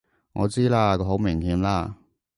[0.33, 0.97] 我知啦！
[0.97, 1.95] 好明顯啦！